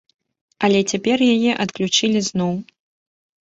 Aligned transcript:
Але 0.67 0.79
цяпер 0.93 1.17
яе 1.35 1.51
адключылі 1.67 2.19
зноў. 2.33 2.53